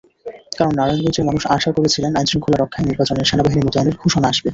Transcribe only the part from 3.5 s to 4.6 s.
মোতায়েনের ঘোষণা আসবে।